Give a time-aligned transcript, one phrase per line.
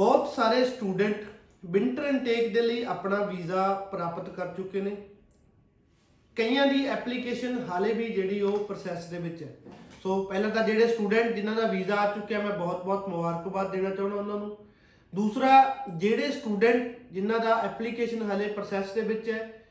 [0.00, 1.16] ਬਹੁਤ ਸਾਰੇ student
[1.66, 4.96] winter intake ਦੇ ਲਈ ਆਪਣਾ ਵੀਜ਼ਾ ਪ੍ਰਾਪਤ ਕਰ ਚੁੱਕੇ ਨੇ।
[6.36, 9.56] ਕਈਆਂ ਦੀ ਐਪਲੀਕੇਸ਼ਨ ਹਾਲੇ ਵੀ ਜਿਹੜੀ ਉਹ ਪ੍ਰੋਸੈਸ ਦੇ ਵਿੱਚ ਹੈ।
[10.02, 14.16] ਸੋ ਪਹਿਲਾਂ ਤਾਂ ਜਿਹੜੇ ਸਟੂਡੈਂਟ ਜਿਨ੍ਹਾਂ ਦਾ ਵੀਜ਼ਾ ਆ ਚੁੱਕਿਆ, ਮੈਂ ਬਹੁਤ-ਬਹੁਤ ਮੁਬਾਰਕਬਾਦ ਦੇਣਾ ਚਾਹੁੰਦਾ
[14.16, 14.56] ਉਹਨਾਂ ਨੂੰ।
[15.14, 19.64] ਦੂਸਰਾ, ਜਿਹੜੇ ਸਟੂਡੈਂਟ ਜਿਨ੍ਹਾਂ ਦਾ ਐਪਲੀਕੇਸ਼ਨ ਹਾਲੇ ਪ੍ਰੋਸੈਸ ਦੇ ਵਿੱਚ ਹੈ,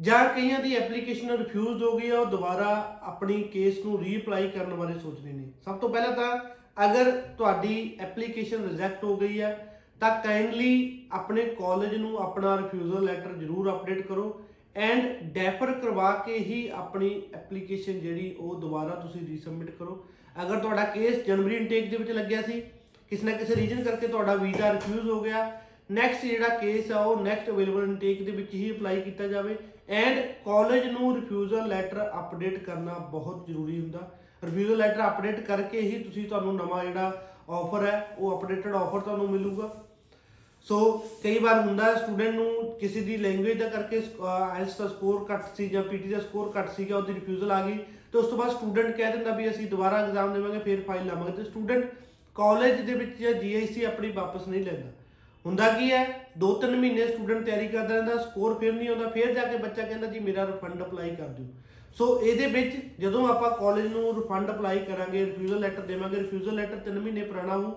[0.00, 4.74] ਜਾਂ ਕਈਆਂ ਦੀ ਐਪਲੀਕੇਸ਼ਨ ਰਿਫਿਊਜ਼ਡ ਹੋ ਗਈ ਹੈ, ਉਹ ਦੁਬਾਰਾ ਆਪਣੀ ਕੇਸ ਨੂੰ ਰੀਅਪਲਾਈ ਕਰਨ
[4.74, 9.80] ਬਾਰੇ ਸੋਚ ਰਹੇ ਨੇ। ਸਭ ਤੋਂ ਪਹਿਲਾਂ ਤਾਂ ਅਗਰ ਤੁਹਾਡੀ ਐਪਲੀਕੇਸ਼ਨ ਰਿਜੈਕਟ ਹੋ ਗਈ ਹੈ,
[10.00, 14.40] ਤਾਂ ਕਾਈਂਡਲੀ ਆਪਣੇ ਕਾਲਜ ਨੂੰ ਆਪਣਾ ਰਿਫਿਊਜ਼ਲ ਲੈਟਰ ਜ਼ਰੂਰ ਅਪਡੇਟ ਕਰੋ
[14.76, 20.04] ਐਂਡ ਡੈਫਰ ਕਰਵਾ ਕੇ ਹੀ ਆਪਣੀ ਐਪਲੀਕੇਸ਼ਨ ਜਿਹੜੀ ਉਹ ਦੁਬਾਰਾ ਤੁਸੀਂ ਰੀਸਬਮਿਟ ਕਰੋ।
[20.42, 22.60] ਅਗਰ ਤੁਹਾਡਾ ਕੇਸ ਜਨਵਰੀ ਇਨਟੇਕ ਦੇ ਵਿੱਚ ਲੱਗਿਆ ਸੀ,
[23.10, 25.44] ਕਿਸੇ ਨਾ ਕਿਸੇ ਰੀਜਨ ਕਰਕੇ ਤੁਹਾਡਾ ਵੀਜ਼ਾ ਰਿਫਿਊਜ਼ ਹੋ ਗਿਆ
[25.92, 29.56] ਨੈਕਸਟ ਜਿਹੜਾ ਕੇਸ ਆ, ਉਹ ਨੈਕਸਟ ਅਵੇਲੇਬਲ ਇਨਟੇਕ ਦੇ ਵਿੱਚ ਹੀ ਅਪਲਾਈ ਕੀਤਾ ਜਾਵੇ
[29.90, 34.08] ਐਂਡ ਕਾਲਜ ਨੂੰ ਰਿਫਿਊਜ਼ਲ ਲੈਟਰ ਅਪਡੇਟ ਕਰਨਾ ਬਹੁਤ ਜ਼ਰੂਰੀ ਹੁੰਦਾ।
[34.42, 37.12] ਰਿਫਿਊਜ਼ਲ ਲੈਟਰ ਅਪਡੇਟ ਕਰਕੇ ਹੀ ਤੁਸੀਂ ਤੁਹਾਨੂੰ ਨਵਾਂ ਜਿਹੜਾ
[37.50, 39.70] ਆਫਰ ਹੈ, ਉਹ ਅਪਡੇਟਡ ਆਫਰ ਤੁਹਾਨੂੰ ਮਿਲੂਗਾ।
[40.66, 40.80] ਸੋ
[41.22, 45.68] ਕਈ ਵਾਰ ਹੁੰਦਾ ਸਟੂਡੈਂਟ ਨੂੰ ਕਿਸੇ ਦੀ ਲੈਂਗੁਏਜ ਦਾ ਕਰਕੇ ਆਇਲਸ ਦਾ ਸਕੋਰ ਘੱਟ ਸੀ
[45.68, 47.78] ਜਾਂ ਪੀਟੀ ਦਾ ਸਕੋਰ ਘੱਟ ਸੀਗਾ ਉਹਦੀ ਰਿਫਿਊਜ਼ਲ ਆ ਗਈ,
[48.12, 51.32] ਤੇ ਉਸ ਤੋਂ ਬਾਅਦ ਸਟੂਡੈਂਟ ਕਹਿ ਦਿੰਦਾ ਵੀ ਅਸੀਂ ਦੁਬਾਰਾ ਐਗਜ਼ਾਮ ਦੇਵਾਂਗੇ, ਫਿਰ ਫਾਈਲ ਲਾਵਾਂਗੇ।
[51.32, 51.84] ਤੇ ਸਟੂਡੈਂਟ
[52.36, 54.90] ਕਾਲਜ ਦੇ ਵਿੱਚ ਜਾਂ ਜੀਆਈਸੀ ਆਪਣੀ ਵਾਪਸ ਨਹੀਂ ਲੈਂਦਾ।
[55.44, 56.04] ਹੁੰਦਾ ਕੀ ਹੈ?
[56.38, 60.06] 2-3 ਮਹੀਨੇ ਸਟੂਡੈਂਟ ਤਿਆਰੀ ਕਰਦਾ ਰਹਿੰਦਾ ਸਕੋਰ ਫਿਰ ਨਹੀਂ ਆਉਂਦਾ, ਫਿਰ ਜਾ ਕੇ ਬੱਚਾ ਕਹਿੰਦਾ,
[60.06, 61.46] ਜੀ, ਮੇਰਾ ਰਿਫੰਡ ਅਪਲਾਈ ਕਰ ਦਿਓ।
[61.96, 66.78] ਸੋ ਇਹਦੇ ਵਿੱਚ ਜਦੋਂ ਆਪਾਂ ਕਾਲਜ ਨੂੰ ਰਿਫੰਡ ਅਪਲਾਈ ਕਰਾਂਗੇ ਰਿਫਿਊਜ਼ਲ ਲੈਟਰ ਦੇਵਾਂਗੇ ਰਿਫਿਊਜ਼ਲ ਲੈਟਰ
[66.84, 67.70] 3 ਮਹੀਨੇ ਪੁਰਾਣਾ ਹੋ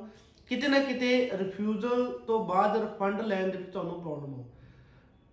[0.50, 4.46] ਕਿਤੇ ਨਾ ਕਿਤੇ ਰਿਫਿਊਜ਼ਲ ਤੋਂ ਬਾਅਦ ਰਿਫੰਡ ਲੈਣ ਦੇ ਵਿੱਚ ਤੁਹਾਨੂੰ ਪ੍ਰੋਬਲਮ ਹੋ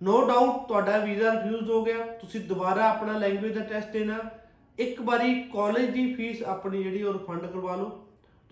[0.01, 4.19] ਨੋ ਡਾਊਟ ਤੁਹਾਡਾ ਵੀਜ਼ਾ ਰਿਫਿਊਜ਼ ਹੋ ਗਿਆ, ਤੁਸੀਂ ਦੁਬਾਰਾ ਆਪਣਾ ਲੈਂਗੁਏਜ ਦਾ ਟੈਸਟ ਦੇਣਾ,
[4.79, 7.91] ਇੱਕ ਵਾਰੀ ਕਾਲਜ ਦੀ ਫੀਸ ਆਪਣੀ ਜਿਹੜੀ ਉਹ ਰਿਫੰਡ ਕਰਵਾ ਲਓ।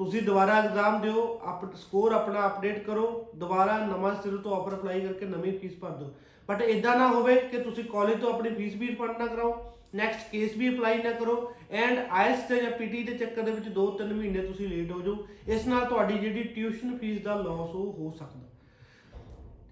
[0.01, 5.01] ਤੁਸੀਂ ਦੁਬਾਰਾ ਐਗਜ਼ਾਮ ਦਿਓ, ਆਪ ਸਕੋਰ ਆਪਣਾ ਅਪਡੇਟ ਕਰੋ, ਦੁਬਾਰਾ ਨਵਾਂ ਸਿਰ ਤੋਂ ਆਫਰ ਅਪਲਾਈ
[5.01, 6.13] ਕਰਕੇ ਨਵੀਂ ਫੀਸ ਭਰ ਦਿਓ।
[6.49, 9.53] ਬਟ ਇਦਾਂ ਨਾ ਹੋਵੇ ਕਿ ਤੁਸੀਂ ਕਾਲਜ ਤੋਂ ਆਪਣੀ ਫੀਸ ਵੀ ਰਿਫੰਡ ਨਾ ਕਰਾਓ
[9.95, 11.35] ਨੈਕਸਟ ਕੇਸ ਵੀ ਅਪਲਾਈ ਨਾ ਕਰੋ
[11.73, 15.17] ਐਂਡ ਆਇਲਸ ਤੇ ਜਾਂ ਪੀਟੀ ਦੇ ਚੱਕਰ ਦੇ ਵਿੱਚ 2-3 ਮਹੀਨੇ ਤੁਸੀਂ ਲੇਟ ਹੋ ਜਾਓ,
[15.49, 18.49] ਇਸ ਨਾਲ ਤੁਹਾਡੀ ਜਿਹੜੀ ਟਿਊਸ਼ਨ ਫੀਸ ਦਾ ਲਾਸ ਉਹ ਹੋ ਸਕਦਾ।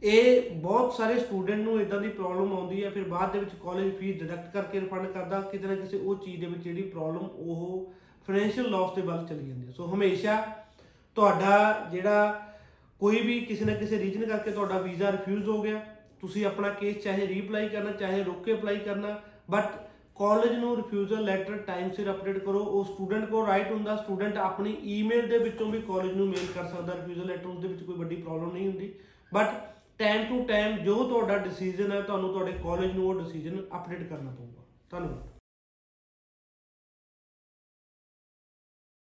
[0.02, 3.94] ਇਹ ਬਹੁਤ ਸਾਰੇ ਸਟੂਡੈਂਟ ਨੂੰ ਇਦਾਂ ਦੀ ਪ੍ਰੋਬਲਮ ਆਉਂਦੀ ਹੈ, ਫਿਰ ਬਾਅਦ ਦੇ ਵਿੱਚ ਕਾਲਜ
[3.96, 7.92] ਫੀਸ ਡਿਡਕਟ ਕਰਕੇ ਰਿਫੰਡ ਕਰਦਾ, ਕਿਤੇ ਨਾ ਕਿਸੇ ਉਹ ਚੀਜ਼ ਦੇ ਵਿੱਚ ਜਿਹੜੀ ਪ੍ਰੋਬਲਮ ਉਹ
[8.28, 10.42] ਫਾਈਨੈਂਸ਼ੀਅਲ ਲਾਸ ਦੇ ਵੱਲ ਚਲੀ ਜਾਂਦੀ ਹੈ ਸੋ ਹਮੇਸ਼ਾ
[11.16, 12.46] ਤੁਹਾਡਾ ਜਿਹੜਾ
[13.00, 15.80] ਕੋਈ ਵੀ ਕਿਸੇ ਨਾ ਕਿਸੇ ਰੀਜਨ ਕਰਕੇ ਤੁਹਾਡਾ ਵੀਜ਼ਾ ਰਿਫਿਊਜ਼ ਹੋ ਗਿਆ,
[16.20, 19.76] ਤੁਸੀਂ ਆਪਣਾ ਕੇਸ ਚਾਹੇ ਰੀਅਪਲਾਈ ਕਰਨਾ, ਚਾਹੇ ਰੋਕ ਕੇ ਅਪਲਾਈ ਕਰਨਾ ਬਟ
[20.16, 24.76] ਕਾਲਜ ਨੂੰ ਰਿਫਿਊਜ਼ਲ ਲੈਟਰ ਟਾਈਮ ਸਿਰ ਅਪਡੇਟ ਕਰੋ। ਉਹ ਸਟੂਡੈਂਟ ਕੋਲ ਰਾਈਟ ਹੁੰਦਾ ਸਟੂਡੈਂਟ ਆਪਣੀ
[24.96, 27.96] ਈਮੇਲ ਦੇ ਵਿੱਚੋਂ ਵੀ ਕਾਲਜ ਨੂੰ ਮੇਲ ਕਰ ਸਕਦਾ ਰਿਫਿਊਜ਼ਲ ਲੈਟਰ ਉਸ ਦੇ ਵਿੱਚ ਕੋਈ
[27.96, 28.92] ਵੱਡੀ ਪ੍ਰੋਬਲਮ ਨਹੀਂ ਹੁੰਦੀ।
[29.32, 29.54] ਬਟ
[29.98, 34.30] ਟਾਈਮ ਟੂ ਟਾਈਮ ਜੋ ਤੁਹਾਡਾ ਡਿਸੀਜਨ ਹੈ, ਤੁਹਾਨੂੰ ਤੁਹਾਡੇ ਕਾਲਜ ਨੂੰ ਉਹ ਡਿਸੀਜਨ ਅਪਡੇਟ ਕਰਨਾ
[34.30, 35.37] ਪਊਗਾ। ਧੰਨਵਾਦ।